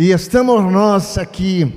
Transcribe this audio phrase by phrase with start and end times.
[0.00, 1.74] E estamos nós aqui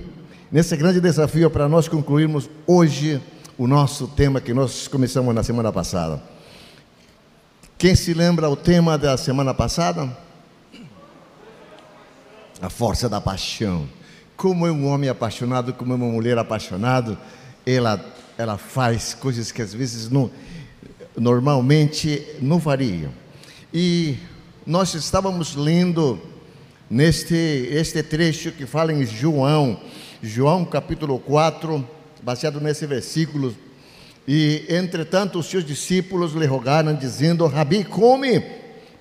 [0.52, 3.20] nesse grande desafio para nós concluirmos hoje
[3.58, 6.22] o nosso tema que nós começamos na semana passada.
[7.80, 10.16] Quem se lembra o tema da semana passada?
[12.62, 13.90] A força da paixão.
[14.38, 17.18] Como é um homem apaixonado, como é uma mulher apaixonada,
[17.66, 18.00] ela,
[18.38, 20.30] ela faz coisas que às vezes não,
[21.18, 23.10] normalmente não faria.
[23.74, 24.20] E
[24.64, 26.22] nós estávamos lendo
[26.92, 27.34] neste
[27.72, 29.80] este trecho que fala em João,
[30.22, 31.88] João capítulo 4,
[32.22, 33.56] baseado nesse versículo.
[34.28, 38.44] E entretanto os seus discípulos lhe rogaram, dizendo: Rabi, come.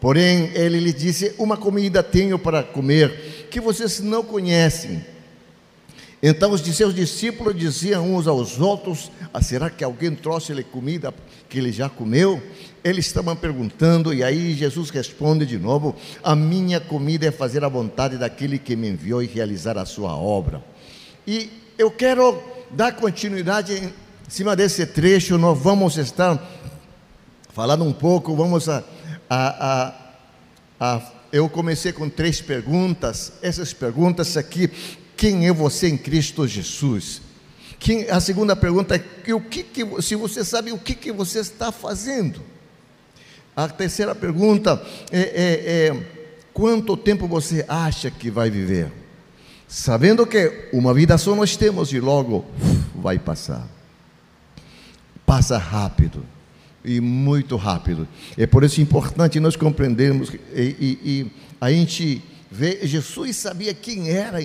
[0.01, 5.05] Porém, ele lhe disse: Uma comida tenho para comer, que vocês não conhecem.
[6.23, 11.13] Então os seus discípulos diziam uns aos outros: ah, Será que alguém trouxe-lhe comida
[11.49, 12.41] que ele já comeu?
[12.83, 17.69] Eles estavam perguntando, e aí Jesus responde de novo: A minha comida é fazer a
[17.69, 20.63] vontade daquele que me enviou e realizar a sua obra.
[21.27, 23.93] E eu quero dar continuidade em
[24.29, 26.41] cima desse trecho, nós vamos estar
[27.53, 28.83] falando um pouco, vamos a,
[29.29, 29.95] a,
[30.79, 31.03] a, a
[31.33, 34.71] eu comecei com três perguntas, essas perguntas aqui,
[35.17, 37.23] quem é você em Cristo Jesus?
[37.79, 41.41] Quem, a segunda pergunta é o que, que se você sabe o que, que você
[41.41, 42.43] está fazendo?
[43.57, 46.07] A terceira pergunta é, é, é
[46.53, 48.93] quanto tempo você acha que vai viver?
[49.67, 52.45] Sabendo que uma vida só nós temos e logo
[52.95, 53.67] vai passar.
[55.25, 56.25] Passa rápido
[56.85, 58.09] e muito rápido.
[58.37, 64.11] É por isso importante nós compreendermos e, e, e a gente vê Jesus sabia quem
[64.11, 64.41] era.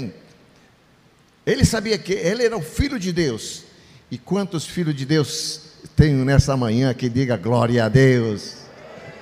[1.45, 3.63] Ele sabia que ele era o filho de Deus.
[4.11, 5.61] E quantos filhos de Deus
[5.95, 8.54] tenho nessa manhã que diga glória a Deus?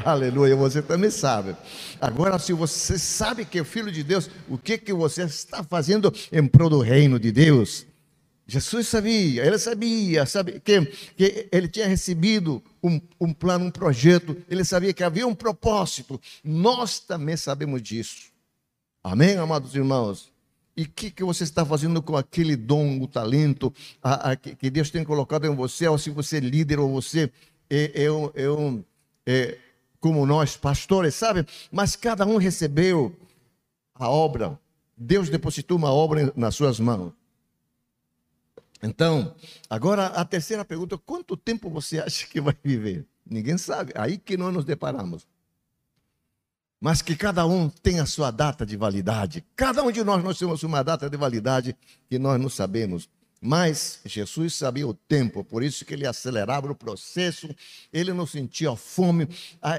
[0.05, 1.55] Aleluia, você também sabe.
[1.99, 6.13] Agora, se você sabe que é filho de Deus, o que, que você está fazendo
[6.31, 7.85] em prol do reino de Deus?
[8.45, 14.35] Jesus sabia, ele sabia, sabe que, que ele tinha recebido um, um plano, um projeto,
[14.49, 16.19] ele sabia que havia um propósito.
[16.43, 18.33] Nós também sabemos disso.
[19.01, 20.31] Amém, amados irmãos?
[20.75, 24.69] E o que, que você está fazendo com aquele dom, o talento a, a, que
[24.69, 27.31] Deus tem colocado em você, ou se você é líder, ou você
[27.69, 28.83] é, é, é,
[29.25, 29.57] é
[30.03, 31.47] como nós, pastores, sabe?
[31.71, 33.17] Mas cada um recebeu
[33.95, 34.59] a obra.
[34.97, 37.13] Deus depositou uma obra nas suas mãos.
[38.81, 39.33] Então,
[39.69, 43.07] agora a terceira pergunta: quanto tempo você acha que vai viver?
[43.25, 43.93] Ninguém sabe.
[43.95, 45.25] Aí que nós nos deparamos.
[46.81, 49.41] Mas que cada um tem a sua data de validade.
[49.55, 51.77] Cada um de nós nós temos uma data de validade
[52.09, 53.07] que nós não sabemos.
[53.45, 57.53] Mas Jesus sabia o tempo, por isso que ele acelerava o processo,
[57.91, 59.27] ele não sentia fome.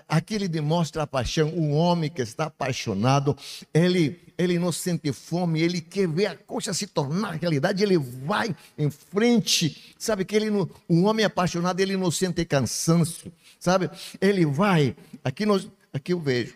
[0.06, 1.48] Aqui ele demonstra a paixão.
[1.48, 3.34] Um homem que está apaixonado,
[3.72, 8.54] ele, ele não sente fome, ele quer ver a coisa se tornar realidade, ele vai
[8.76, 9.94] em frente.
[9.98, 13.90] Sabe que ele não, homem apaixonado, ele não sente cansaço, sabe?
[14.20, 14.94] Ele vai.
[15.24, 16.54] Aqui, nós, aqui eu vejo.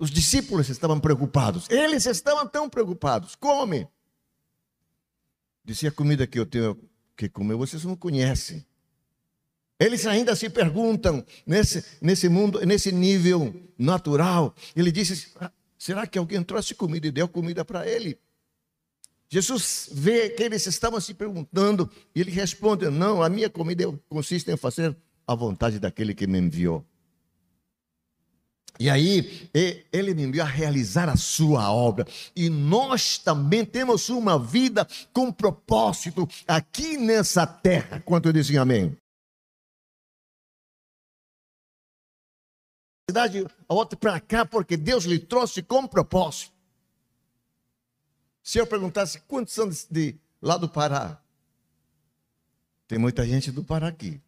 [0.00, 3.36] Os discípulos estavam preocupados, eles estavam tão preocupados.
[3.36, 3.86] Come.
[5.64, 6.76] Disse: a comida que eu tenho
[7.16, 8.64] que comer, vocês não conhecem.
[9.78, 14.54] Eles ainda se perguntam nesse, nesse mundo, nesse nível natural.
[14.76, 18.18] Ele disse: ah, será que alguém trouxe comida e deu comida para ele?
[19.28, 24.50] Jesus vê que eles estavam se perguntando e ele responde: Não, a minha comida consiste
[24.50, 26.84] em fazer a vontade daquele que me enviou.
[28.80, 29.50] E aí,
[29.92, 32.06] ele me enviou a realizar a sua obra.
[32.34, 38.00] E nós também temos uma vida com propósito aqui nessa terra.
[38.00, 38.96] Quanto dizem amém?
[43.10, 46.50] Cidade, a outra para cá, porque Deus lhe trouxe com propósito.
[48.42, 51.20] Se eu perguntasse quantos são de, de lá do Pará,
[52.88, 54.22] tem muita gente do Pará aqui.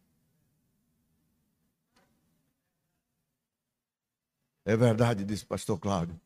[4.65, 6.19] É verdade, disse o pastor Cláudio.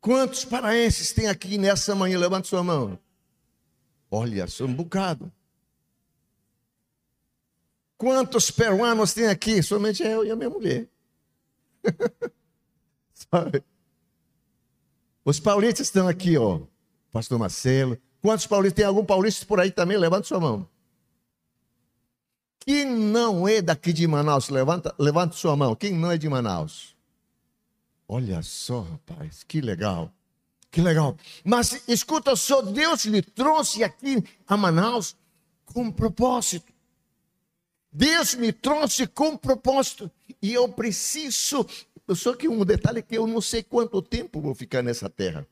[0.00, 2.18] Quantos paraenses tem aqui nessa manhã?
[2.18, 2.98] Levante sua mão.
[4.10, 5.30] Olha, sou um bocado.
[7.98, 9.62] Quantos peruanos tem aqui?
[9.62, 10.88] Somente eu e a minha mulher.
[15.22, 16.60] Os paulistas estão aqui, ó.
[17.12, 17.98] Pastor Marcelo.
[18.22, 18.76] Quantos paulistas?
[18.76, 19.98] Tem algum paulista por aí também?
[19.98, 20.66] Levante sua mão.
[22.60, 24.48] Quem não é daqui de Manaus?
[24.48, 25.76] Levanta, levanta sua mão.
[25.76, 26.96] Quem não é de Manaus?
[28.12, 30.12] Olha só, rapaz, que legal.
[30.68, 31.16] Que legal.
[31.44, 35.16] Mas escuta só, Deus lhe trouxe aqui a Manaus
[35.64, 36.72] com propósito.
[37.92, 40.10] Deus me trouxe com propósito.
[40.42, 41.64] E eu preciso.
[42.12, 45.46] Só que um detalhe é que eu não sei quanto tempo vou ficar nessa terra.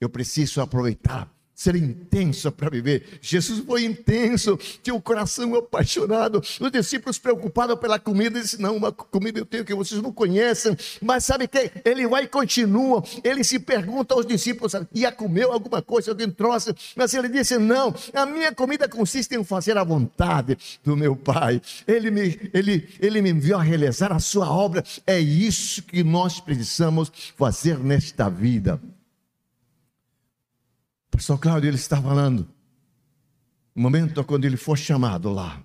[0.00, 1.28] Eu preciso aproveitar
[1.62, 3.18] ser intenso para viver.
[3.20, 6.42] Jesus foi intenso, tinha o um coração apaixonado.
[6.60, 10.76] Os discípulos preocupados pela comida, disse: Não, uma comida eu tenho que vocês não conhecem.
[11.00, 13.02] Mas sabe que ele vai e continua.
[13.22, 16.74] Ele se pergunta aos discípulos: Ia comer alguma coisa, alguém trouxe?
[16.96, 21.62] Mas ele disse: Não, a minha comida consiste em fazer a vontade do meu Pai.
[21.86, 24.82] Ele me, ele, ele me enviou a realizar a sua obra.
[25.06, 28.80] É isso que nós precisamos fazer nesta vida
[31.12, 32.48] pastor Cláudio ele está falando.
[33.74, 35.62] O momento quando ele for chamado lá.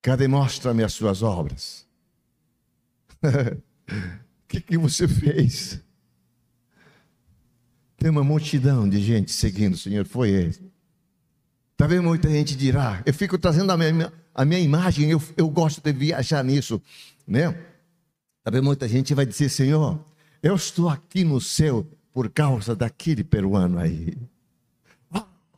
[0.00, 1.86] Cadê mostra-me as suas obras?
[3.22, 3.58] O
[4.46, 5.80] que, que você fez?
[7.96, 10.72] Tem uma multidão de gente seguindo o Senhor, foi ele.
[11.76, 15.80] Talvez muita gente dirá, eu fico trazendo a minha, a minha imagem, eu, eu gosto
[15.80, 16.82] de viajar nisso,
[17.26, 17.56] né?
[18.42, 20.04] Talvez muita gente vai dizer, Senhor,
[20.42, 24.16] eu estou aqui no céu por causa daquele peruano aí.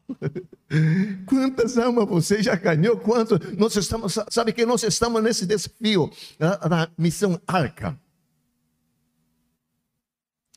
[1.27, 2.97] Quantas almas você já ganhou?
[2.97, 3.39] Quanto?
[3.57, 7.99] Nós estamos, sabe que nós estamos nesse desafio na, na missão Arca.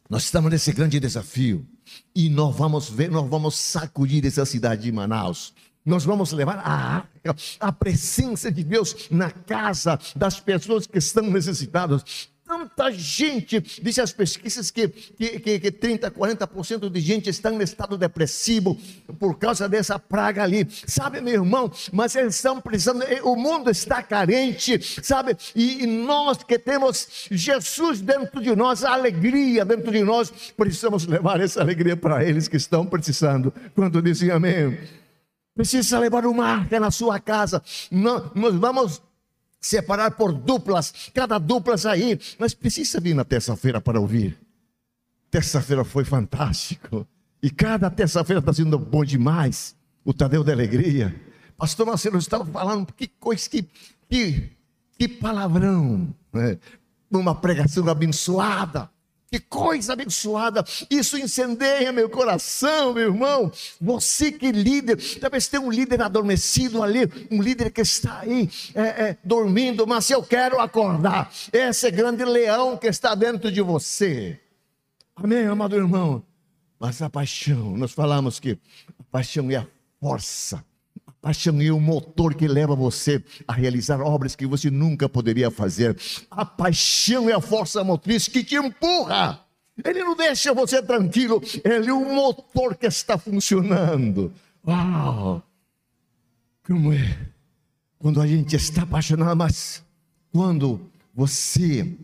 [0.10, 1.68] Nós estamos nesse grande desafio
[2.16, 5.54] e nós vamos ver, nós vamos sacudir essa cidade de Manaus.
[5.86, 11.24] Nós vamos levar a arca, a presença de Deus na casa das pessoas que estão
[11.30, 17.54] necessitadas tanta gente, dizem as pesquisas que, que, que, que 30%, 40% de gente estão
[17.60, 18.78] em estado depressivo
[19.20, 20.66] por causa dessa praga ali.
[20.88, 25.36] Sabe, meu irmão, mas eles estão precisando, o mundo está carente, sabe?
[25.54, 31.06] E, e nós que temos Jesus dentro de nós, a alegria dentro de nós, precisamos
[31.06, 33.54] levar essa alegria para eles que estão precisando.
[33.76, 34.78] Quando dizem amém.
[35.54, 37.62] Precisa levar uma arca na sua casa.
[37.92, 39.02] Nós, nós vamos
[39.59, 42.19] separar por duplas, cada dupla aí.
[42.39, 44.38] Mas precisa vir na terça-feira para ouvir.
[45.30, 47.07] Terça-feira foi fantástico.
[47.42, 49.75] E cada terça-feira está sendo bom demais.
[50.04, 51.13] O Tadeu da Alegria.
[51.57, 53.65] Pastor Marcelo estava falando, que coisa, que,
[54.09, 54.50] que,
[54.98, 56.13] que palavrão.
[56.31, 56.57] Né?
[57.12, 58.89] Uma pregação abençoada.
[59.30, 60.64] Que coisa abençoada!
[60.90, 63.52] Isso incendeia meu coração, meu irmão.
[63.80, 68.82] Você que líder, talvez tenha um líder adormecido ali, um líder que está aí é,
[68.82, 71.32] é, dormindo, mas eu quero acordar.
[71.52, 74.40] Esse grande leão que está dentro de você.
[75.16, 76.24] Amém, amado irmão?
[76.80, 78.58] Mas a paixão, nós falamos que
[79.00, 79.68] a paixão é a
[80.00, 80.64] força
[81.22, 85.98] paixão é o motor que leva você a realizar obras que você nunca poderia fazer.
[86.30, 89.44] A paixão é a força motriz que te empurra.
[89.84, 94.34] Ele não deixa você tranquilo, ele é o motor que está funcionando.
[94.66, 95.44] Uau!
[96.66, 97.18] Como é?
[98.00, 99.84] Quando a gente está apaixonado, mas
[100.31, 100.81] quando
[101.14, 101.96] você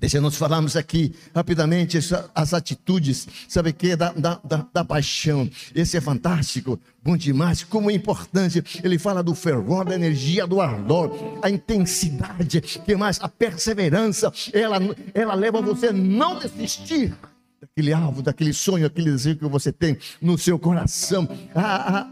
[0.00, 1.98] Deixa nós falarmos aqui rapidamente
[2.34, 3.94] as atitudes, sabe o que?
[3.94, 5.48] Da, da, da, da, paixão.
[5.74, 7.62] Esse é fantástico, bom demais.
[7.62, 8.64] Como é importante.
[8.82, 13.20] Ele fala do fervor, da energia, do ardor, a intensidade, que mais?
[13.20, 14.32] A perseverança.
[14.54, 14.78] Ela,
[15.12, 17.14] ela leva você a não desistir
[17.60, 21.28] daquele alvo, daquele sonho, aquele desejo que você tem no seu coração.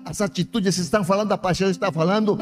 [0.04, 2.38] as atitudes, você está falando da paixão, está falando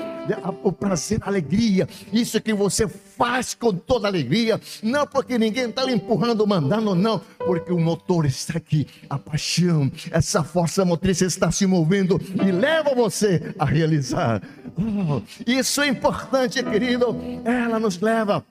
[0.65, 1.89] o prazer, a alegria.
[2.13, 7.21] Isso que você faz com toda alegria, não porque ninguém está lhe empurrando, mandando, não,
[7.39, 12.93] porque o motor está aqui, a paixão, essa força motriz está se movendo e leva
[12.93, 14.43] você a realizar.
[14.77, 17.17] Oh, isso é importante, querido.
[17.45, 18.45] Ela nos leva.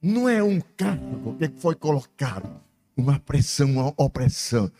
[0.00, 2.67] Não é um cargo que foi colocado
[2.98, 4.70] uma pressão, uma opressão.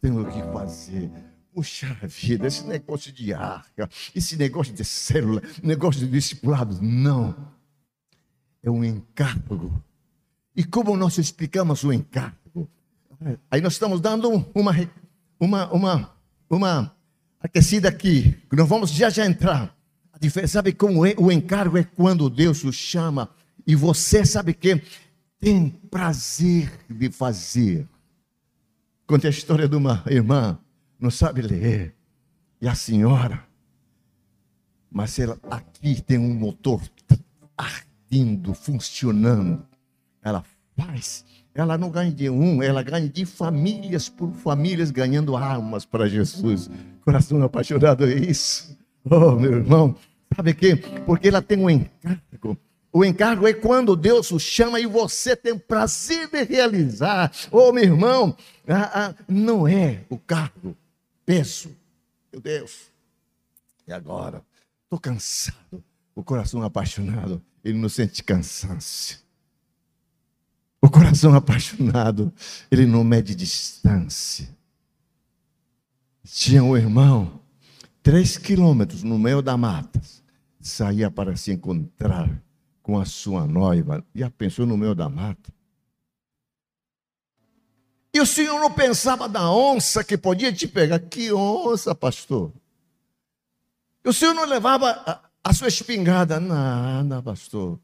[0.00, 1.10] Tenho o que fazer.
[1.54, 7.34] Puxa vida, esse negócio de arca, esse negócio de célula, negócio de discipulado, não.
[8.62, 9.82] É um encargo.
[10.54, 12.68] E como nós explicamos o encargo?
[13.50, 14.74] Aí nós estamos dando uma,
[15.40, 16.14] uma, uma,
[16.50, 16.96] uma
[17.40, 18.36] aquecida aqui.
[18.52, 19.74] Nós vamos já já entrar.
[20.48, 21.14] Sabe como é?
[21.16, 23.30] O encargo é quando Deus o chama
[23.66, 24.82] e você sabe que
[25.38, 27.86] tem prazer de fazer.
[29.06, 30.58] Conta a história de uma irmã,
[30.98, 31.94] não sabe ler,
[32.60, 33.46] e a senhora,
[34.90, 36.82] mas ela aqui tem um motor
[37.56, 39.64] ardendo, funcionando.
[40.22, 40.42] Ela
[40.76, 41.24] faz,
[41.54, 46.68] ela não ganha de um, ela ganha de famílias por famílias, ganhando almas para Jesus.
[47.04, 48.76] Coração apaixonado é isso.
[49.04, 49.94] Oh, meu irmão,
[50.34, 50.74] sabe que?
[51.04, 52.58] Porque ela tem um encargo
[52.96, 57.30] o encargo é quando Deus o chama e você tem prazer de realizar.
[57.50, 58.34] Ô oh, meu irmão,
[58.66, 60.74] ah, ah, não é o cargo,
[61.26, 61.76] peso.
[62.32, 62.86] Meu Deus.
[63.86, 64.42] E agora?
[64.84, 65.84] Estou cansado.
[66.14, 69.22] O coração apaixonado, ele não sente cansaço.
[70.80, 72.32] O coração apaixonado,
[72.70, 74.48] ele não mede distância.
[76.24, 77.42] Tinha um irmão,
[78.02, 80.00] três quilômetros no meio da mata,
[80.58, 82.45] saía para se encontrar
[82.86, 84.06] com a sua noiva.
[84.14, 85.52] Já pensou no meio da mata?
[88.14, 91.00] E o senhor não pensava da onça que podia te pegar?
[91.00, 92.52] Que onça, pastor?
[94.04, 96.38] E o senhor não levava a, a sua espingarda?
[96.38, 97.76] Nada, pastor.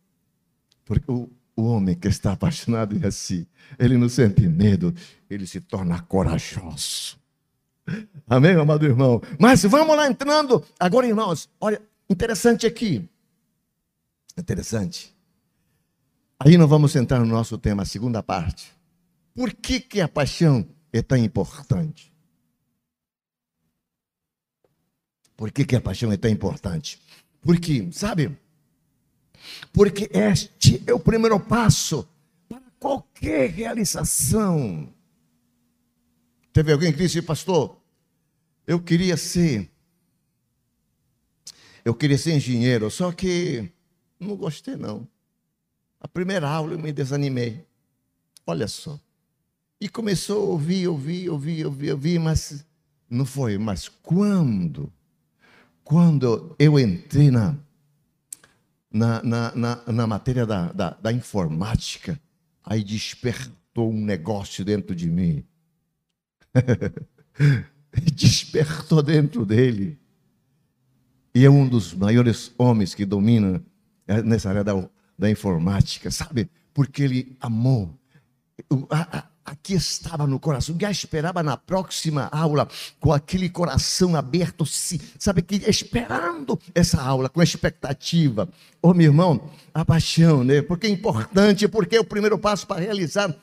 [0.84, 3.44] Porque o, o homem que está apaixonado é assim.
[3.80, 4.94] Ele não sente medo,
[5.28, 7.18] ele se torna corajoso.
[8.28, 9.20] Amém, amado irmão?
[9.36, 10.64] Mas vamos lá entrando.
[10.78, 13.10] Agora, irmãos, olha, interessante aqui.
[14.36, 15.14] Interessante.
[16.38, 18.72] Aí nós vamos entrar no nosso tema, a segunda parte.
[19.34, 22.12] Por que, que a paixão é tão importante?
[25.36, 27.00] Por que, que a paixão é tão importante?
[27.40, 28.36] Porque, sabe?
[29.72, 32.08] Porque este é o primeiro passo
[32.48, 34.92] para qualquer realização.
[36.52, 37.76] Teve alguém que disse, pastor,
[38.66, 39.70] eu queria ser,
[41.84, 43.72] eu queria ser engenheiro, só que
[44.22, 45.06] não gostei não.
[46.00, 47.64] A primeira aula eu me desanimei.
[48.46, 48.98] Olha só.
[49.80, 52.64] E começou a ouvir, ouvir, ouvir, ouvir, ouvir, mas
[53.08, 53.58] não foi.
[53.58, 54.92] Mas quando,
[55.84, 57.56] quando eu entrei na,
[58.90, 62.20] na, na, na, na matéria da, da, da informática,
[62.64, 65.44] aí despertou um negócio dentro de mim.
[68.14, 69.98] despertou dentro dele.
[71.34, 73.64] E é um dos maiores homens que domina
[74.06, 76.50] nessa área da, da informática, sabe?
[76.74, 77.94] Porque ele amou.
[79.44, 82.68] Aqui estava no coração, já esperava na próxima aula,
[83.00, 84.64] com aquele coração aberto,
[85.18, 88.48] sabe, que esperando essa aula, com expectativa.
[88.80, 90.62] Ô oh, meu irmão, a paixão, né?
[90.62, 93.34] Porque é importante, porque é o primeiro passo para realizar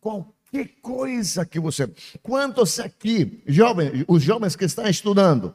[0.00, 1.90] qualquer que coisa que você.
[2.22, 5.54] Quantos aqui, jovens, os jovens que estão estudando?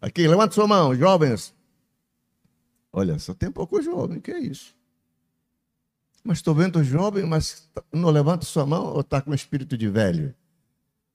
[0.00, 1.53] Aqui, levanta sua mão, jovens.
[2.96, 4.72] Olha, só tem pouco jovem, que é isso?
[6.22, 10.32] Mas estou vendo jovem, mas não levanta sua mão ou está com espírito de velho?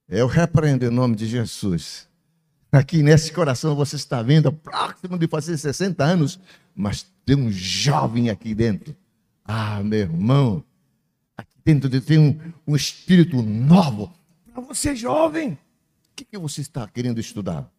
[0.10, 2.06] Eu repreendo em nome de Jesus.
[2.70, 6.38] Aqui nesse coração você está vendo, próximo de fazer 60 anos,
[6.76, 8.94] mas tem um jovem aqui dentro.
[9.46, 10.62] Ah, meu irmão,
[11.64, 14.14] dentro de ter um, um espírito novo.
[14.52, 15.58] Para você, jovem, o
[16.14, 17.72] que, que você está querendo estudar?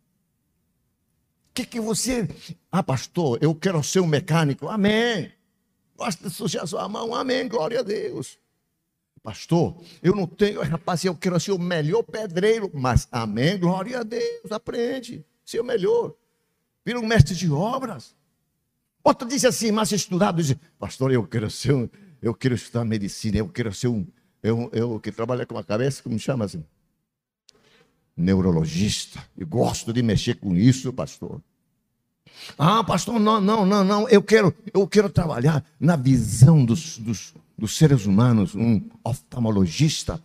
[1.53, 2.29] Que, que você.
[2.71, 4.69] Ah, pastor, eu quero ser um mecânico.
[4.69, 5.33] Amém.
[5.97, 7.15] Gosta de sujar sua mão.
[7.15, 7.49] Amém.
[7.49, 8.39] Glória a Deus.
[9.23, 14.03] Pastor, eu não tenho, rapaz, eu quero ser o melhor pedreiro, mas amém, glória a
[14.03, 16.15] Deus, aprende, ser o melhor.
[16.85, 18.17] Vira um mestre de obras.
[19.05, 21.89] Outro disse assim, mais estudado, diz, pastor, eu quero ser um,
[22.23, 24.07] eu quero estudar medicina, eu quero ser um,
[24.43, 26.65] eu, eu que trabalho com a cabeça, como chama assim?
[28.21, 29.19] Neurologista.
[29.37, 31.41] Eu gosto de mexer com isso, pastor.
[32.59, 34.09] Ah, pastor, não, não, não, não.
[34.09, 40.23] Eu quero, eu quero trabalhar na visão dos, dos, dos seres humanos, um oftalmologista.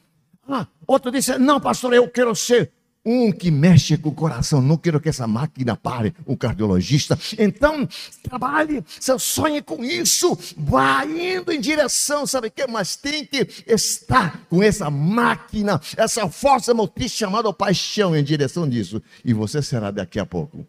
[0.47, 2.71] Ah, outro disse, não, pastor, eu quero ser
[3.05, 4.61] um que mexe com o coração.
[4.61, 7.17] Não quero que essa máquina pare, um cardiologista.
[7.37, 7.87] Então,
[8.23, 10.37] trabalhe, seu sonhe com isso.
[10.57, 12.65] Vá indo em direção, sabe o que?
[12.65, 19.01] Mas tem que estar com essa máquina, essa força motriz chamada paixão em direção disso.
[19.23, 20.65] E você será daqui a pouco.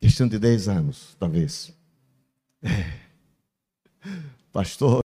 [0.00, 1.72] Questão de 10 anos, talvez.
[2.62, 3.04] É.
[4.52, 5.03] Pastor,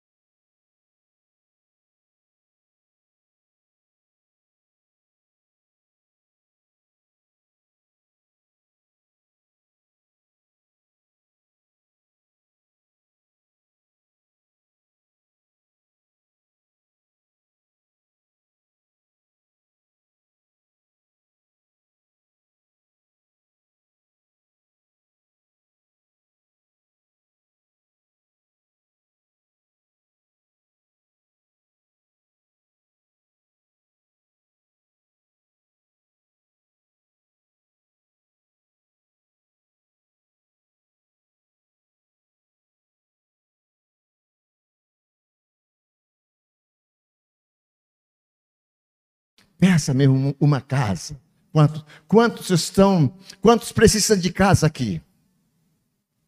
[49.58, 51.18] Peça mesmo uma casa.
[51.52, 55.00] Quantos, quantos estão, quantos precisam de casa aqui?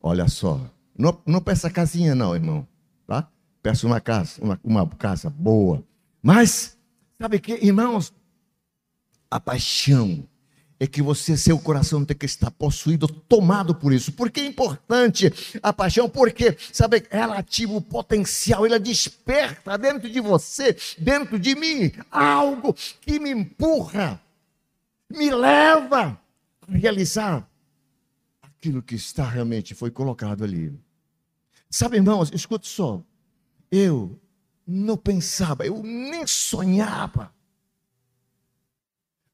[0.00, 0.60] Olha só,
[0.96, 2.66] não, não peça casinha não, irmão,
[3.06, 3.28] tá?
[3.62, 5.84] Peça uma casa, uma, uma casa boa.
[6.22, 6.78] Mas,
[7.20, 8.14] sabe que, irmãos,
[9.30, 10.24] a paixão,
[10.80, 14.12] é que você, seu coração tem que estar possuído, tomado por isso.
[14.12, 16.08] Por que é importante a paixão?
[16.08, 22.74] Porque, sabe, ela ativa o potencial, ela desperta dentro de você, dentro de mim, algo
[23.00, 24.22] que me empurra,
[25.10, 26.20] me leva
[26.62, 27.48] a realizar
[28.40, 30.72] aquilo que está realmente foi colocado ali.
[31.68, 33.02] Sabe, irmãos, escute só.
[33.70, 34.18] Eu
[34.66, 37.32] não pensava, eu nem sonhava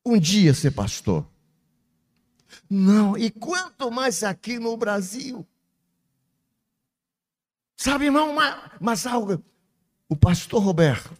[0.04, 1.26] um dia ser pastor.
[2.68, 5.46] Não, e quanto mais aqui no Brasil.
[7.76, 8.34] Sabe, irmão,
[8.80, 9.42] mas, algo.
[10.08, 11.12] O pastor Roberto,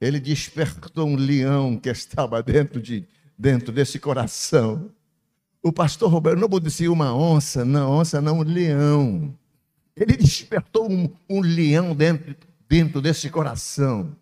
[0.00, 3.06] ele despertou um leão que estava dentro, de,
[3.38, 4.90] dentro desse coração.
[5.62, 9.36] O pastor Roberto, não vou dizer uma onça, não, onça não, um leão.
[9.96, 12.36] Ele despertou um, um leão dentro,
[12.68, 14.14] dentro desse coração.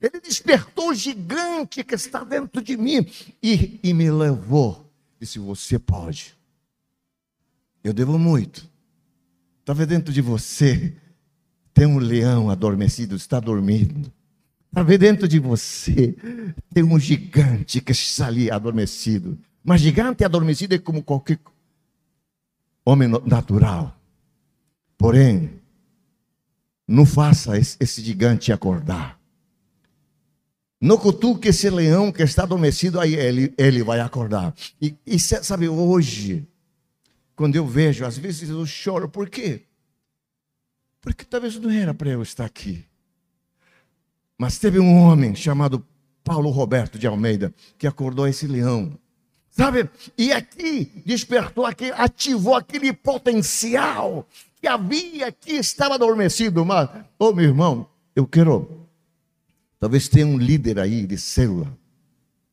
[0.00, 3.04] Ele despertou o gigante que está dentro de mim
[3.42, 4.87] e, e me levou
[5.20, 6.36] Disse: Você pode.
[7.82, 8.68] Eu devo muito.
[9.64, 10.94] Talvez dentro de você
[11.74, 14.12] tem um leão adormecido, está dormindo.
[14.72, 16.16] Talvez dentro de você
[16.72, 19.38] tem um gigante que está ali adormecido.
[19.64, 21.38] Mas gigante adormecido é como qualquer
[22.84, 23.94] homem natural.
[24.96, 25.60] Porém,
[26.86, 29.17] não faça esse gigante acordar.
[30.80, 34.54] No cutuque esse leão que está adormecido, aí ele, ele vai acordar.
[34.80, 36.46] E, e sabe, hoje,
[37.34, 39.64] quando eu vejo, às vezes eu choro, por quê?
[41.00, 42.84] Porque talvez não era para eu estar aqui.
[44.36, 45.84] Mas teve um homem chamado
[46.22, 48.96] Paulo Roberto de Almeida que acordou esse leão.
[49.50, 49.90] Sabe?
[50.16, 54.28] E aqui despertou aquele, ativou aquele potencial
[54.60, 56.64] que havia que estava adormecido.
[56.64, 58.77] Mas, ô oh, meu irmão, eu quero
[59.80, 61.76] Talvez tenha um líder aí de célula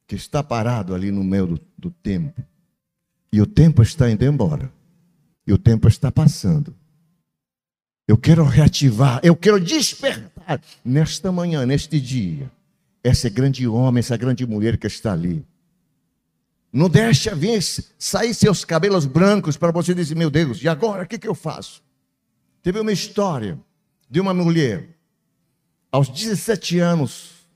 [0.07, 2.41] que está parado ali no meio do, do tempo.
[3.31, 4.71] E o tempo está indo embora.
[5.45, 6.73] E o tempo está passando.
[8.07, 12.51] Eu quero reativar, eu quero despertar nesta manhã, neste dia,
[13.03, 15.43] esse grande homem, essa grande mulher que está ali.
[16.71, 17.63] Não deixa vir
[17.97, 21.33] sair seus cabelos brancos para você dizer, meu Deus, e agora o que, que eu
[21.33, 21.81] faço?
[22.61, 23.57] Teve uma história
[24.09, 24.94] de uma mulher
[25.95, 27.47] aos 17 anos,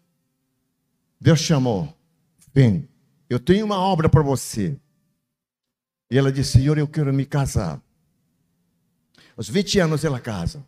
[1.19, 1.93] Deus chamou:
[2.53, 2.87] Vem,
[3.29, 4.79] eu tenho uma obra para você.
[6.09, 7.81] E ela disse: Senhor, eu quero me casar.
[9.35, 10.65] Aos 20 anos ela casa.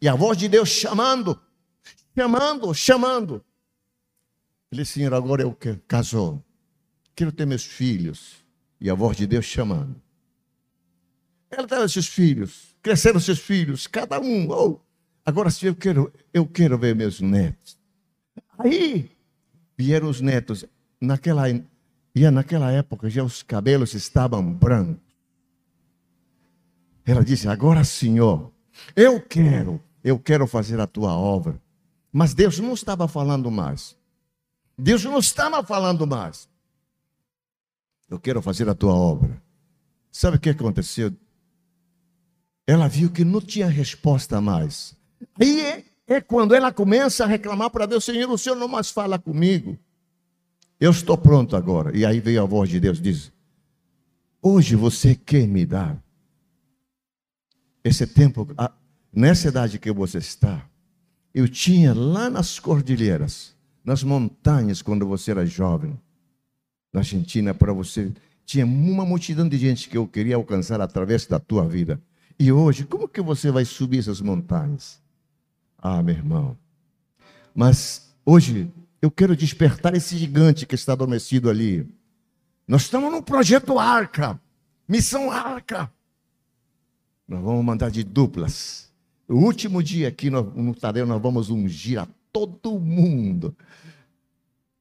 [0.00, 1.40] E a voz de Deus chamando,
[2.16, 3.44] chamando, chamando.
[4.72, 6.44] Ele disse: Senhor, agora eu quero, casou.
[7.14, 8.44] Quero ter meus filhos.
[8.80, 10.02] E a voz de Deus chamando.
[11.48, 14.48] Ela teve seus filhos, cresceram seus filhos, cada um.
[14.50, 14.80] Oh,
[15.28, 17.78] Agora, se eu quero, eu quero ver meus netos.
[18.58, 19.10] Aí
[19.76, 20.64] vieram os netos.
[20.98, 25.04] Naquela, e naquela época já os cabelos estavam brancos.
[27.04, 28.50] Ela disse: Agora, Senhor,
[28.96, 31.60] eu quero, eu quero fazer a tua obra.
[32.10, 33.94] Mas Deus não estava falando mais.
[34.78, 36.48] Deus não estava falando mais.
[38.08, 39.42] Eu quero fazer a tua obra.
[40.10, 41.14] Sabe o que aconteceu?
[42.66, 44.96] Ela viu que não tinha resposta mais.
[45.40, 48.90] Aí é, é quando ela começa a reclamar para Deus: Senhor, o Senhor não mais
[48.90, 49.78] fala comigo.
[50.80, 51.96] Eu estou pronto agora.
[51.96, 53.32] E aí veio a voz de Deus: diz:
[54.42, 56.02] Hoje você quer me dar
[57.82, 58.46] esse tempo,
[59.12, 60.64] nessa idade que você está.
[61.34, 65.98] Eu tinha lá nas cordilheiras, nas montanhas, quando você era jovem,
[66.92, 68.12] na Argentina, para você.
[68.44, 72.00] Tinha uma multidão de gente que eu queria alcançar através da tua vida.
[72.38, 75.00] E hoje, como que você vai subir essas montanhas?
[75.78, 76.56] Ah, meu irmão.
[77.54, 81.88] Mas hoje eu quero despertar esse gigante que está adormecido ali.
[82.66, 84.38] Nós estamos no projeto Arca,
[84.88, 85.90] missão Arca.
[87.26, 88.90] Nós vamos mandar de duplas.
[89.28, 90.74] O último dia aqui no, no
[91.06, 93.56] nós vamos ungir a todo mundo.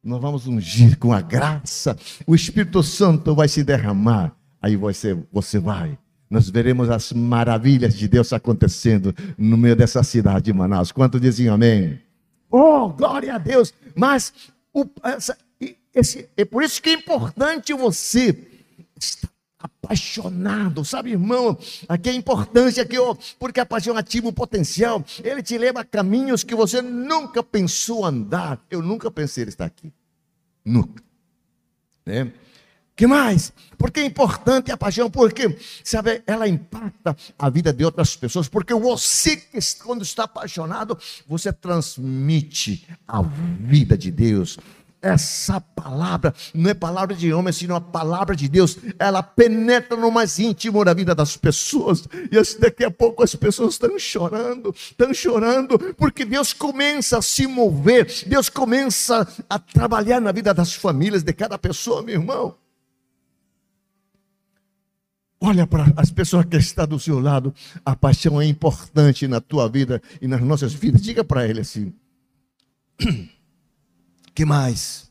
[0.03, 1.97] Nós vamos ungir com a graça.
[2.25, 4.36] O Espírito Santo vai se derramar.
[4.62, 5.97] Aí você, você vai
[6.30, 10.92] nós veremos as maravilhas de Deus acontecendo no meio dessa cidade de Manaus.
[10.92, 12.00] Quanto dizem amém?
[12.50, 13.74] Oh, glória a Deus!
[13.96, 14.34] Mas
[14.74, 15.38] o, essa,
[15.94, 18.38] esse, é por isso que é importante você
[19.00, 21.58] estar apaixonado, sabe, irmão?
[21.88, 25.82] Aqui é a importância que eu, porque a paixão ativa o potencial, ele te leva
[25.82, 28.63] a caminhos que você nunca pensou andar.
[28.70, 29.92] Eu nunca pensei estar aqui,
[30.63, 31.04] nunca.
[32.06, 32.32] Né?
[32.97, 33.53] Que mais?
[33.77, 38.73] Porque é importante a paixão, porque, sabe, ela impacta a vida de outras pessoas, porque
[38.73, 39.39] você,
[39.83, 44.57] quando está apaixonado, você transmite a vida de Deus.
[45.01, 48.77] essa palavra não é palavra de homem, sino a palavra de Deus.
[48.97, 52.03] Ela penetra no mais íntimo da vida das pessoas.
[52.31, 57.47] E daqui a pouco as pessoas estão chorando, estão chorando, porque Deus começa a se
[57.47, 62.55] mover, Deus começa a trabalhar na vida das famílias de cada pessoa, meu irmão.
[65.39, 67.54] Olha para as pessoas que estão do seu lado.
[67.86, 71.02] A paixão é importante na tua vida e nas nossas vidas.
[71.02, 71.93] Diga para ele assim.
[74.34, 75.07] que mais?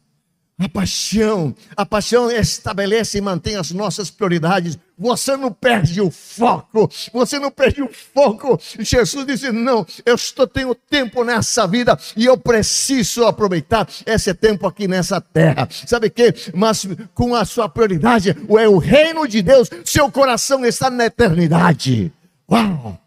[0.59, 4.79] A paixão, a paixão estabelece e mantém as nossas prioridades.
[4.97, 8.59] Você não perde o foco, você não perde o foco.
[8.79, 14.67] Jesus disse: Não, eu estou tenho tempo nessa vida e eu preciso aproveitar esse tempo
[14.67, 15.69] aqui nessa terra.
[15.71, 16.33] Sabe que?
[16.55, 22.11] Mas com a sua prioridade é o reino de Deus, seu coração está na eternidade.
[22.51, 22.99] Uau!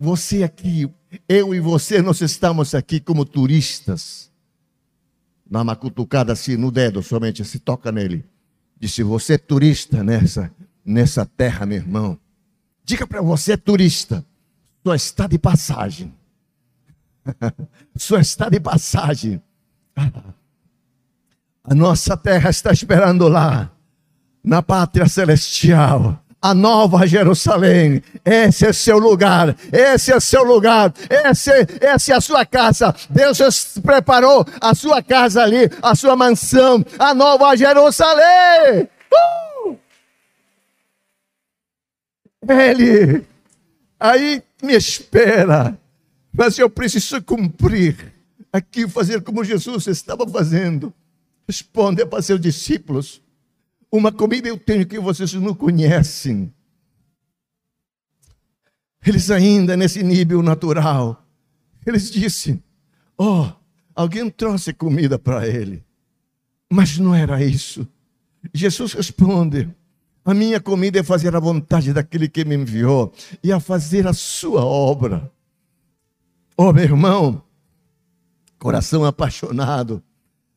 [0.00, 0.90] Você aqui,
[1.28, 4.32] eu e você, nós estamos aqui como turistas
[5.48, 8.24] dá uma cutucada assim no dedo, somente se toca nele.
[8.78, 10.50] Disse: Você é turista nessa,
[10.84, 12.18] nessa terra, meu irmão.
[12.84, 14.24] Diga para você, é turista,
[14.84, 16.12] só está de passagem.
[17.96, 19.42] só está de passagem.
[21.66, 23.72] A nossa terra está esperando lá,
[24.42, 28.02] na pátria celestial a nova Jerusalém.
[28.22, 32.94] Esse é seu lugar, esse é seu lugar, esse, é a sua casa.
[33.08, 38.86] Deus preparou a sua casa ali, a sua mansão, a nova Jerusalém.
[39.64, 39.78] Uh!
[42.46, 43.24] Ele
[43.98, 45.78] aí me espera,
[46.30, 48.12] mas eu preciso cumprir
[48.52, 50.92] aqui, fazer como Jesus estava fazendo.
[51.48, 53.23] Responde para seus discípulos
[53.96, 56.52] uma comida eu tenho que vocês não conhecem.
[59.06, 61.24] Eles ainda nesse nível natural.
[61.86, 62.60] Eles disseram:
[63.16, 63.46] Oh,
[63.94, 65.84] alguém trouxe comida para ele.
[66.68, 67.86] Mas não era isso.
[68.52, 69.72] Jesus responde:
[70.24, 73.12] A minha comida é fazer a vontade daquele que me enviou
[73.44, 75.30] e a fazer a sua obra.
[76.56, 77.42] Oh, meu irmão,
[78.58, 80.02] coração apaixonado,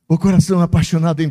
[0.07, 1.21] o coração apaixonado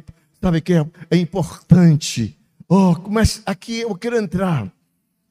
[0.41, 2.39] Sabe que é, é importante.
[2.69, 4.73] Oh, mas aqui eu quero entrar.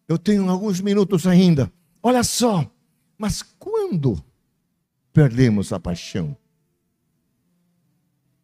[0.08, 1.72] Eu tenho alguns minutos ainda.
[2.02, 2.70] Olha só.
[3.18, 4.24] Mas quando
[5.14, 6.36] perdemos a paixão?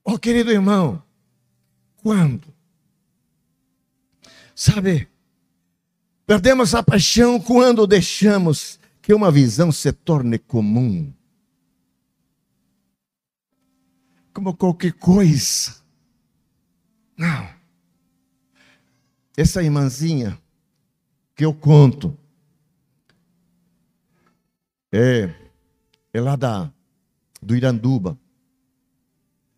[0.04, 1.02] Oh, querido irmão,
[1.98, 2.54] quando?
[4.56, 5.08] Sabe,
[6.26, 11.14] perdemos a paixão quando deixamos que uma visão se torne comum.
[14.34, 15.81] Como qualquer coisa.
[17.22, 17.48] Não.
[19.38, 20.42] Essa irmãzinha
[21.36, 22.18] que eu conto
[24.92, 25.32] é,
[26.12, 26.74] é lá da,
[27.40, 28.18] do Iranduba.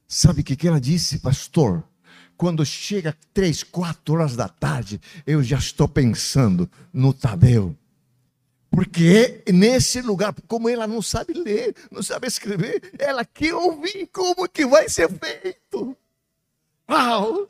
[0.05, 1.81] Sabe o que, que ela disse, pastor?
[2.35, 7.73] Quando chega três, quatro horas da tarde, eu já estou pensando no Tadeu.
[8.69, 14.49] Porque nesse lugar, como ela não sabe ler, não sabe escrever, ela quer ouvir como
[14.49, 15.97] que vai ser feito.
[16.89, 17.47] Uau!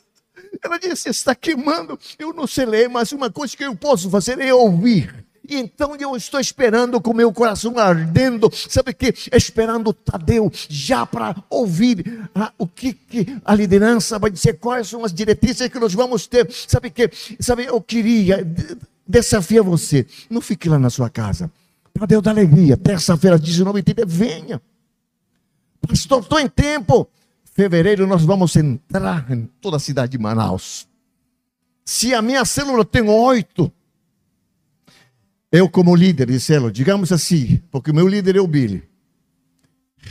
[0.63, 1.99] Ela disse: está queimando.
[2.17, 5.23] Eu não sei ler, mas uma coisa que eu posso fazer é ouvir.
[5.47, 9.13] E então eu estou esperando com meu coração ardendo, sabe que?
[9.33, 15.03] Esperando Tadeu já para ouvir ah, o que, que, a liderança vai dizer, quais são
[15.03, 16.49] as diretrizes que nós vamos ter.
[16.49, 17.09] Sabe que?
[17.41, 18.47] Sabe, eu queria
[19.05, 21.51] desafiar você, não fique lá na sua casa.
[21.93, 24.61] Tadeu da alegria, terça-feira, 19 h venha.
[25.85, 27.09] Pastor, estou em tempo
[27.53, 30.87] fevereiro nós vamos entrar em toda a cidade de Manaus.
[31.85, 33.71] Se a minha célula tem oito,
[35.51, 38.89] eu como líder de célula, digamos assim, porque o meu líder é o Billy,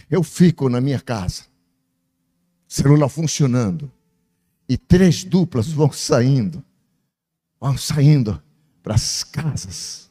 [0.08, 1.44] eu fico na minha casa,
[2.68, 3.90] célula funcionando,
[4.68, 6.64] e três duplas vão saindo,
[7.60, 8.40] vão saindo
[8.82, 10.10] para as casas.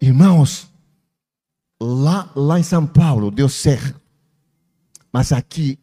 [0.00, 0.70] Irmãos,
[1.80, 4.00] lá, lá em São Paulo deu certo,
[5.12, 5.78] mas aqui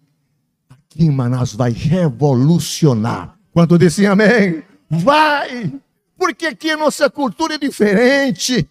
[1.06, 3.38] Manaus vai revolucionar.
[3.52, 5.74] Quando disse amém, vai,
[6.18, 8.68] porque aqui a nossa cultura é diferente.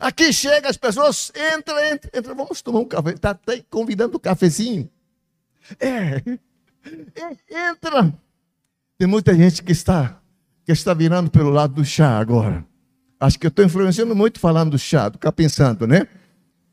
[0.00, 4.20] Aqui chega as pessoas, entra, entra, entra, vamos tomar um café, está tá convidando um
[4.20, 4.88] cafezinho.
[5.78, 6.22] É,
[7.50, 8.12] entra.
[8.96, 10.20] Tem muita gente que está,
[10.64, 12.64] que está virando pelo lado do chá agora.
[13.18, 16.06] Acho que eu estou influenciando muito falando do chá, do ficar pensando, né?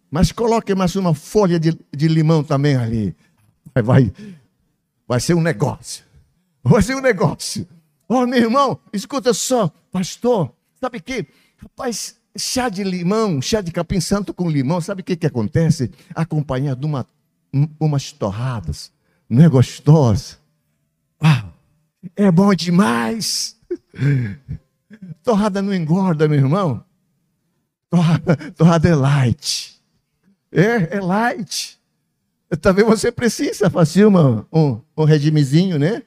[0.10, 3.16] Mas coloque mais uma folha de, de limão também ali
[3.84, 4.12] vai,
[5.08, 6.04] vai ser um negócio.
[6.64, 7.68] Vai ser um negócio.
[8.10, 11.28] Oh, meu irmão, escuta só, pastor, sabe que,
[11.58, 15.92] rapaz, chá de limão, chá de capim santo com limão, sabe o que, que acontece?
[16.16, 17.06] Acompanhado de uma,
[17.80, 18.92] umas torradas,
[19.30, 20.38] Não é gostosa?
[21.20, 21.46] Ah,
[22.16, 23.58] é bom demais.
[25.24, 26.84] Torrada não engorda, meu irmão.
[27.90, 29.82] Torrada, torrada é light.
[30.52, 31.77] É, é light.
[32.62, 36.04] Também você precisa fazer uma, um, um regimezinho, né?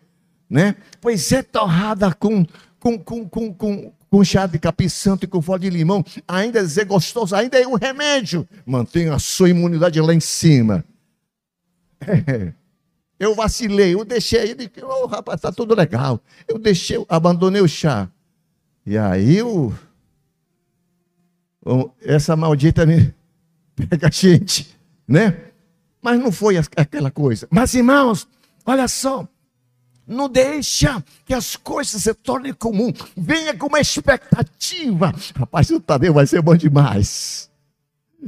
[0.49, 0.75] né?
[1.01, 2.45] Pois é, torrada com,
[2.79, 6.61] com, com, com, com, com chá de capim santo e com folha de limão, ainda
[6.61, 8.49] é gostoso, ainda é um remédio.
[8.67, 10.85] Mantenha a sua imunidade lá em cima.
[13.21, 16.19] Eu vacilei, eu deixei, ele, oh, rapaz, tá tudo legal.
[16.49, 18.09] Eu deixei, abandonei o chá.
[18.87, 19.75] E aí o,
[22.03, 23.15] essa maldita me
[23.77, 24.75] pega a gente,
[25.07, 25.50] né?
[26.03, 27.47] Mas não foi aquela coisa.
[27.51, 28.27] Mas irmãos,
[28.65, 29.29] olha só,
[30.07, 32.93] não deixa que as coisas se tornem comum.
[33.17, 35.15] Venha com uma expectativa.
[35.37, 37.49] Rapaz, o Tadeu vai ser bom demais.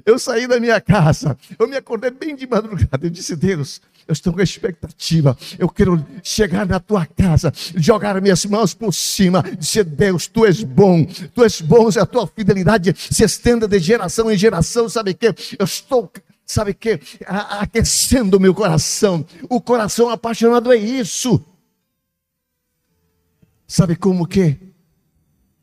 [0.06, 3.04] Eu saí da minha casa, eu me acordei bem de madrugada.
[3.06, 5.37] Eu disse, Deus, eu estou com expectativa.
[5.58, 10.62] Eu quero chegar na tua casa, jogar minhas mãos por cima, dizer: Deus, tu és
[10.62, 11.04] bom,
[11.35, 14.88] tu és bom, e a tua fidelidade se estenda de geração em geração.
[14.88, 15.26] Sabe o que?
[15.58, 16.11] Eu estou
[16.52, 17.00] sabe que?
[17.26, 19.24] Aquecendo o meu coração.
[19.48, 21.44] O coração apaixonado é isso.
[23.66, 24.58] Sabe como que?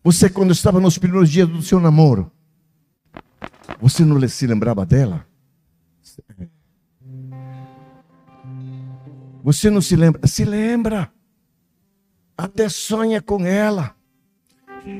[0.03, 2.31] Você, quando estava nos primeiros dias do seu namoro,
[3.79, 5.25] você não se lembrava dela?
[9.43, 10.27] Você não se lembra?
[10.27, 11.11] Se lembra.
[12.37, 13.95] Até sonha com ela.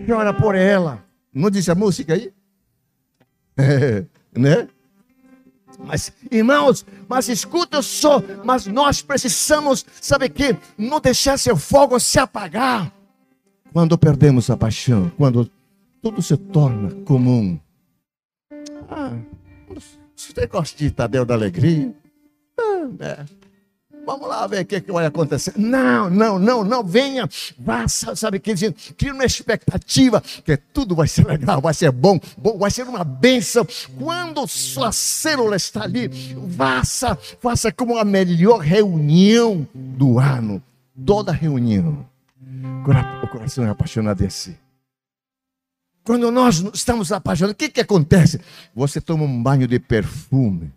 [0.06, 1.04] Chora por ela.
[1.34, 2.34] Não disse a música aí?
[3.62, 4.06] É,
[4.40, 4.70] né?
[5.80, 10.56] Mas, irmãos, mas escuta só, mas nós precisamos, sabe que?
[10.78, 12.92] Não deixar seu fogo se apagar.
[13.72, 15.50] Quando perdemos a paixão, quando
[16.02, 17.60] tudo se torna comum.
[18.90, 19.18] Ah,
[20.16, 21.94] você gosta de Tadeu da Alegria?
[22.60, 23.39] Ah, é.
[24.10, 25.54] Vamos lá ver o que, que vai acontecer.
[25.56, 27.30] Não, não, não, não, venha.
[27.60, 28.74] Vá, sabe o que diz?
[28.98, 33.04] Cria uma expectativa que tudo vai ser legal, vai ser bom, bom vai ser uma
[33.04, 33.68] bênção.
[34.00, 36.10] Quando sua célula está ali,
[36.58, 40.60] faça, faça como a melhor reunião do ano.
[41.06, 42.10] Toda reunião
[43.24, 44.56] o coração é apaixonado assim.
[46.04, 48.42] Quando nós estamos apaixonados, o que, que acontece?
[48.74, 50.72] Você toma um banho de perfume.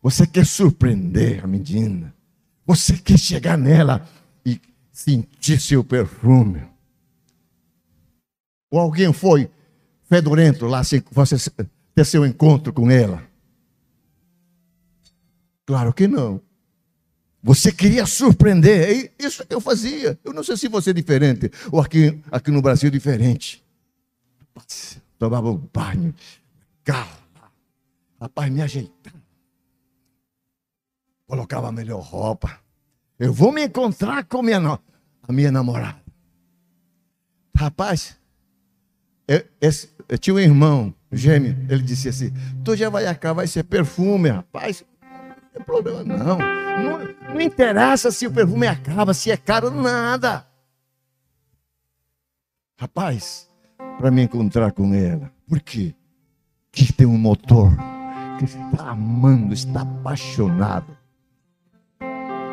[0.00, 2.14] Você quer surpreender a menina.
[2.68, 4.06] Você quer chegar nela
[4.44, 4.60] e
[4.92, 6.62] sentir seu perfume.
[8.70, 9.50] Ou alguém foi
[10.04, 11.50] fedorento lá, você
[11.94, 13.26] ter seu encontro com ela?
[15.64, 16.42] Claro que não.
[17.42, 19.10] Você queria surpreender.
[19.18, 20.18] É isso que eu fazia.
[20.22, 21.50] Eu não sei se você é diferente.
[21.72, 23.64] Ou aqui, aqui no Brasil é diferente.
[25.18, 26.14] Tomava um banho.
[26.84, 27.16] Carro.
[28.20, 29.17] Rapaz, me ajeitava.
[31.28, 32.58] Colocava a melhor roupa.
[33.18, 36.02] Eu vou me encontrar com minha, a minha namorada.
[37.54, 38.18] Rapaz,
[39.28, 41.56] eu, esse, eu tinha um irmão gêmeo.
[41.68, 42.32] Ele disse assim:
[42.64, 44.84] Tu já vai acabar, vai ser perfume, rapaz.
[45.00, 46.38] Não tem problema, não.
[46.38, 50.46] não não interessa se o perfume acaba, se é caro, nada.
[52.76, 53.48] Rapaz,
[53.98, 55.94] para me encontrar com ela, por quê?
[56.72, 57.76] Que tem um motor
[58.38, 60.97] que está amando, está apaixonado.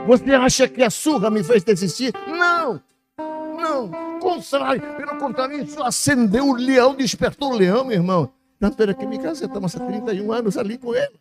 [0.06, 2.14] Você acha que a surra me fez desistir?
[2.28, 2.82] Não,
[3.18, 8.32] não, contrário, pelo contrário, isso acendeu o leão, despertou o leão, meu irmão.
[8.60, 11.20] Tanto era que me casei, estamos há 31 anos ali com ele.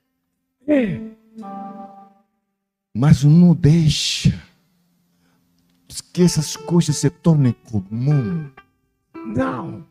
[0.66, 1.00] É
[2.94, 4.40] mas não deixa
[6.12, 8.48] que essas coisas se tornem comum.
[9.26, 9.84] Não.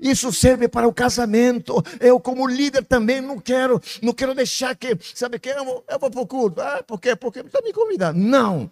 [0.00, 1.82] Isso serve para o casamento.
[2.00, 5.98] Eu, como líder, também não quero, não quero deixar que, sabe que eu vou, eu
[5.98, 6.60] vou para o culto.
[6.60, 7.14] Ah, por quê?
[7.14, 8.18] Porque está me convidando.
[8.18, 8.70] Não.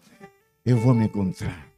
[0.65, 1.71] Eu vou me encontrar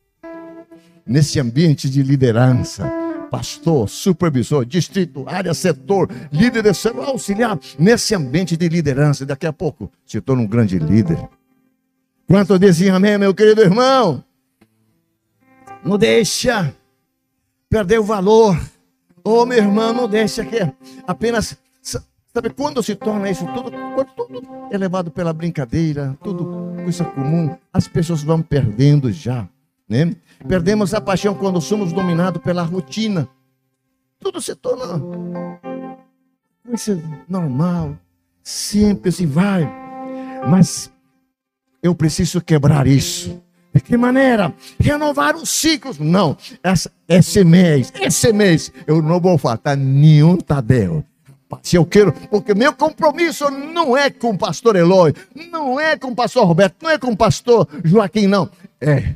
[1.06, 2.90] nesse ambiente de liderança.
[3.30, 6.68] Pastor, supervisor, distrito, área, setor, líder de
[7.00, 9.24] auxiliar, nesse ambiente de liderança.
[9.24, 11.18] Daqui a pouco se torna um grande líder.
[12.26, 14.22] Quanto dizem amém, meu querido irmão?
[15.82, 16.74] Não deixa
[17.70, 18.54] perder o valor.
[19.24, 20.58] Oh, meu irmão, não deixa que
[21.06, 21.56] apenas.
[21.80, 23.70] Sabe quando se torna isso tudo?
[23.70, 29.46] Quando tudo é levado pela brincadeira, tudo coisa comum, as pessoas vão perdendo já.
[29.86, 30.16] Né?
[30.48, 33.28] Perdemos a paixão quando somos dominados pela rotina.
[34.18, 34.98] Tudo se torna
[36.64, 37.98] coisa normal,
[38.42, 39.70] simples e vai.
[40.48, 40.90] Mas
[41.82, 43.42] eu preciso quebrar isso.
[43.74, 44.52] De que maneira?
[44.78, 45.98] Renovar os ciclos.
[45.98, 51.04] Não, essa, esse mês, esse mês, eu não vou faltar nenhum Tadeu.
[51.50, 51.72] rapaz.
[51.72, 55.14] Eu quero, porque meu compromisso não é com o pastor Eloy,
[55.50, 58.48] não é com o pastor Roberto, não é com o pastor Joaquim, não.
[58.80, 59.14] É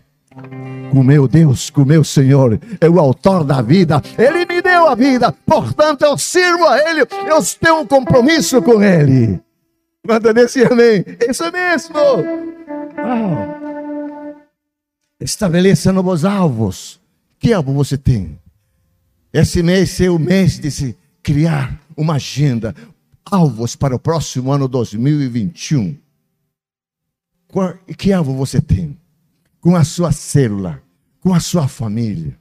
[0.90, 4.94] com meu Deus, com meu Senhor, é o autor da vida, Ele me deu a
[4.94, 9.40] vida, portanto eu sirvo a Ele, eu tenho um compromisso com Ele.
[10.06, 11.96] Manda nesse amém, isso mesmo.
[12.98, 13.65] Ah.
[15.18, 17.00] Estabeleça novos alvos.
[17.38, 18.38] Que alvo você tem?
[19.32, 22.74] Esse mês é o mês de se criar uma agenda,
[23.24, 25.96] alvos para o próximo ano 2021.
[27.96, 28.98] Que alvo você tem?
[29.60, 30.82] Com a sua célula,
[31.20, 32.38] com a sua família.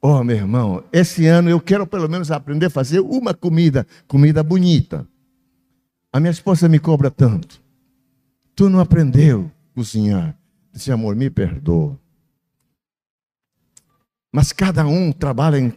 [0.00, 4.42] Oh, meu irmão, esse ano eu quero pelo menos aprender a fazer uma comida, comida
[4.42, 5.06] bonita.
[6.12, 7.62] A minha esposa me cobra tanto.
[8.54, 10.38] Tu não aprendeu a cozinhar.
[10.76, 11.98] Disse, amor, me perdoa.
[14.30, 15.72] Mas cada um trabalha em,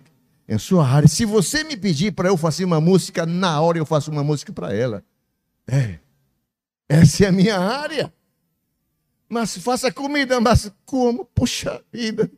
[0.46, 1.08] em sua área.
[1.08, 4.52] Se você me pedir para eu fazer uma música, na hora eu faço uma música
[4.52, 5.02] para ela.
[5.66, 6.00] É.
[6.90, 8.14] Essa é a minha área.
[9.30, 11.24] Mas faça comida, mas como?
[11.24, 12.30] Puxa vida.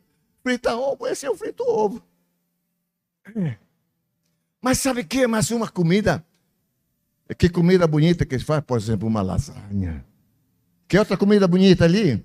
[0.44, 2.00] Frita ovo, esse é o frito ovo.
[3.34, 3.56] É.
[4.60, 6.24] Mas sabe o que é mais uma comida?
[7.36, 10.06] Que comida bonita que faz, por exemplo, uma lasanha.
[10.86, 12.24] Que outra comida bonita ali?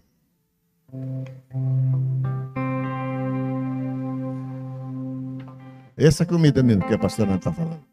[5.97, 7.83] Essa comida mesmo que a pastora está falando.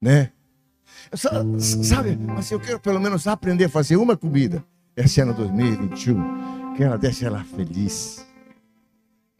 [0.00, 0.30] Né?
[1.14, 4.62] Sabe, mas eu quero pelo menos aprender a fazer uma comida
[4.96, 6.74] esse ano 2021.
[6.76, 8.26] Que ela deixe ela feliz.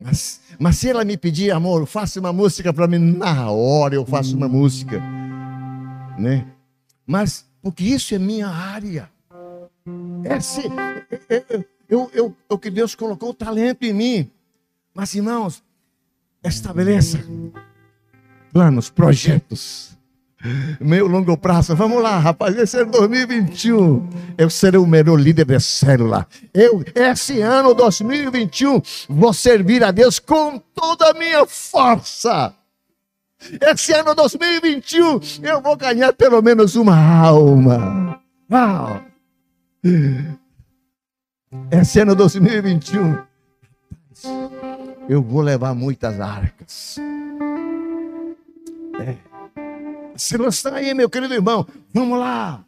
[0.00, 4.06] Mas, mas se ela me pedir, amor, faça uma música para mim, na hora eu
[4.06, 5.00] faço uma música.
[6.18, 6.46] Né?
[7.06, 9.10] Mas, porque isso é minha área.
[10.24, 10.62] Esse,
[11.28, 14.30] eu, eu, eu, eu que Deus colocou o talento em mim.
[14.94, 15.62] Mas, irmãos,
[16.42, 17.18] estabeleça
[18.52, 19.98] planos, projetos,
[20.80, 21.74] meio longo prazo.
[21.74, 24.08] Vamos lá, rapaz, esse é 2021.
[24.38, 26.26] Eu serei o melhor líder da célula.
[26.54, 32.54] Eu, esse ano 2021, vou servir a Deus com toda a minha força.
[33.60, 38.20] Esse ano 2021, eu vou ganhar pelo menos uma alma.
[38.50, 39.02] Uau!
[41.70, 43.18] Esse ano 2021,
[45.08, 46.96] eu vou levar muitas arcas.
[49.00, 49.16] É.
[50.16, 52.64] Se está aí, meu querido irmão, vamos lá.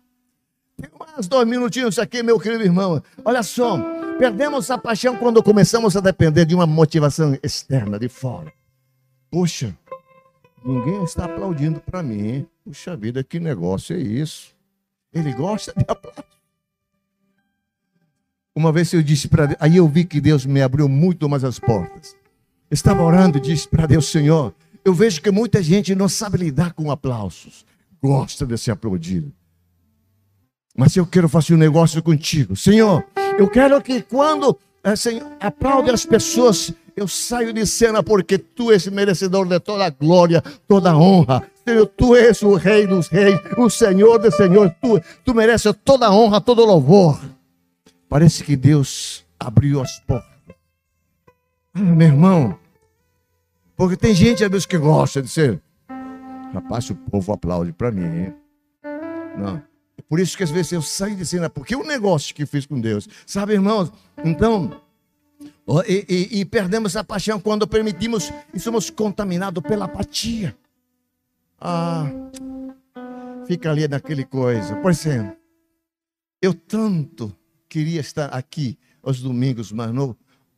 [0.77, 3.03] Tem mais dois minutinhos aqui, meu querido irmão.
[3.25, 3.79] Olha só,
[4.19, 8.53] perdemos a paixão quando começamos a depender de uma motivação externa, de fora.
[9.31, 9.77] Puxa,
[10.65, 12.47] ninguém está aplaudindo para mim.
[12.65, 14.55] Puxa vida, que negócio é isso?
[15.13, 16.36] Ele gosta de aplaudir.
[18.57, 21.45] Uma vez eu disse para Deus, aí eu vi que Deus me abriu muito mais
[21.45, 22.17] as portas.
[22.71, 26.73] Estava orando e disse para Deus, Senhor, eu vejo que muita gente não sabe lidar
[26.73, 27.67] com aplausos,
[28.03, 29.31] gosta de ser aplaudido.
[30.75, 33.05] Mas eu quero fazer um negócio contigo, Senhor.
[33.39, 34.59] Eu quero que quando
[34.97, 39.91] Senhor, aplaude as pessoas, eu saio de cena porque tu és merecedor de toda a
[39.91, 41.43] glória, toda a honra.
[41.63, 44.73] Senhor, tu és o rei dos reis, o Senhor dos senhores.
[44.81, 47.36] Tu, tu mereces toda a honra, todo o louvor.
[48.09, 50.37] Parece que Deus abriu as portas
[51.79, 52.59] ah, meu irmão,
[53.77, 55.61] porque tem gente às vezes que gosta de ser.
[56.55, 58.07] Rapaz, o povo aplaude para mim.
[58.07, 58.35] Hein?
[59.37, 59.63] Não.
[59.99, 62.47] É por isso que às vezes eu saio de cena, porque é um negócio que
[62.47, 63.07] fiz com Deus.
[63.27, 63.93] Sabe, irmãos?
[64.25, 64.81] Então,
[65.87, 70.57] e, e, e perdemos a paixão quando permitimos e somos contaminados pela apatia.
[71.61, 72.11] Ah,
[73.47, 74.77] fica ali naquele coisa.
[74.77, 75.37] Por exemplo,
[76.41, 77.37] eu tanto
[77.77, 80.17] queria estar aqui aos domingos, mas não,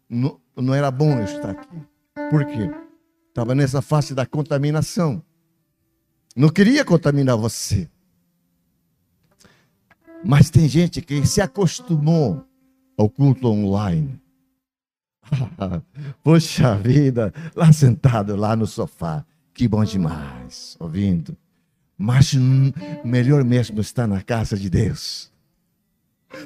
[0.08, 1.82] não, não era bom eu estar aqui.
[2.30, 2.70] Por quê?
[3.28, 5.20] Estava nessa fase da contaminação.
[6.36, 7.90] Não queria contaminar você.
[10.24, 12.44] Mas tem gente que se acostumou
[12.96, 14.20] ao culto online.
[16.22, 21.36] Poxa vida, lá sentado lá no sofá, que bom demais, ouvindo.
[21.96, 22.32] Mas
[23.04, 25.32] melhor mesmo estar na casa de Deus,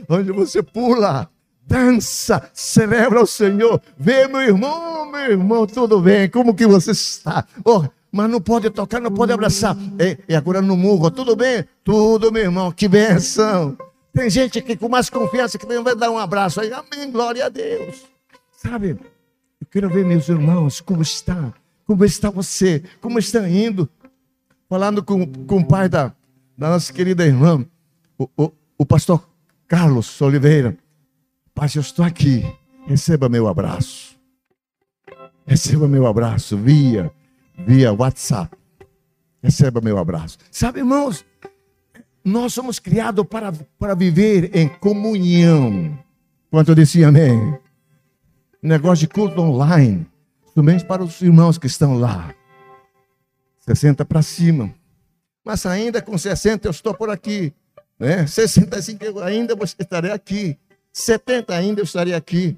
[0.08, 1.28] onde você pula,
[1.66, 3.80] dança, celebra o Senhor.
[3.96, 6.28] Vê, meu irmão, meu irmão, tudo bem?
[6.28, 7.46] Como que você está?
[7.64, 9.76] Oh, mas não pode tocar, não pode abraçar.
[9.98, 11.64] E, e agora no murro, tudo bem?
[11.82, 13.76] Tudo, meu irmão, que benção.
[14.12, 16.70] Tem gente que com mais confiança que vai dar um abraço aí.
[16.72, 18.04] Amém, glória a Deus.
[18.52, 18.98] Sabe,
[19.60, 21.52] eu quero ver meus irmãos, como está,
[21.86, 23.88] como está você, como está indo.
[24.68, 26.14] Falando com, com o pai da,
[26.56, 27.64] da nossa querida irmã,
[28.18, 29.22] o, o, o pastor
[29.72, 30.76] Carlos Oliveira.
[31.54, 32.44] Pai, eu estou aqui.
[32.86, 34.14] Receba meu abraço.
[35.46, 37.10] Receba meu abraço via,
[37.66, 38.54] via WhatsApp.
[39.42, 40.36] Receba meu abraço.
[40.50, 41.24] Sabe, irmãos,
[42.22, 45.98] nós somos criados para, para viver em comunhão.
[46.50, 47.58] Quanto eu disse amém?
[48.62, 50.06] Negócio de culto online.
[50.52, 52.34] Somente para os irmãos que estão lá.
[53.60, 54.70] 60 para cima.
[55.42, 57.54] Mas ainda com 60 eu estou por aqui.
[58.02, 58.26] Né?
[58.26, 60.58] 65 eu ainda estarei aqui.
[60.92, 62.56] 70 ainda eu estarei aqui.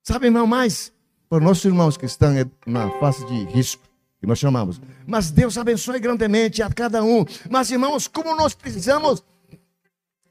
[0.00, 0.92] Sabe, irmão, mais
[1.28, 2.32] para nossos irmãos que estão
[2.64, 3.82] na face de risco,
[4.20, 4.80] que nós chamamos.
[5.08, 7.24] Mas Deus abençoe grandemente a cada um.
[7.50, 9.24] Mas, irmãos, como nós precisamos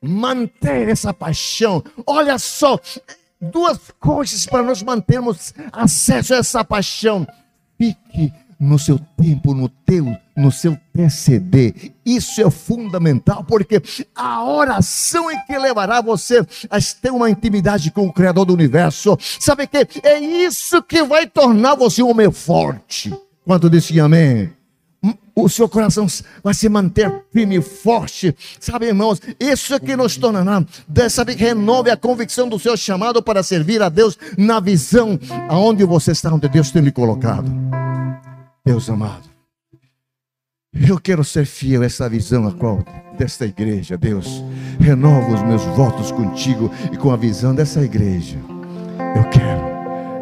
[0.01, 1.83] manter essa paixão.
[2.07, 2.79] Olha só,
[3.41, 7.27] duas coisas para nós mantermos acesso a essa paixão.
[7.77, 10.05] Fique no seu tempo, no teu,
[10.39, 11.91] no seu TCD.
[12.05, 13.81] Isso é fundamental, porque
[14.15, 19.17] a oração é que levará você a ter uma intimidade com o Criador do universo.
[19.39, 23.13] Sabe que é isso que vai tornar você um homem forte.
[23.45, 24.51] Quanto disse amém?
[25.43, 26.05] o seu coração
[26.43, 28.35] vai se manter firme e forte.
[28.59, 30.63] Sabe, irmãos, isso é que nos tornará,
[31.09, 36.11] sabe, renove a convicção do seu chamado para servir a Deus na visão aonde você
[36.11, 37.49] está, onde Deus tem lhe colocado.
[38.65, 39.29] Deus amado,
[40.73, 42.83] eu quero ser fiel a essa visão a qual
[43.17, 44.43] desta igreja, Deus.
[44.79, 48.37] Renova os meus votos contigo e com a visão dessa igreja.
[49.15, 49.69] Eu quero.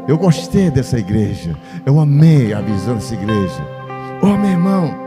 [0.08, 1.58] Eu gostei dessa igreja.
[1.86, 3.68] Eu amei a visão dessa igreja.
[4.22, 5.07] Oh, meu irmão,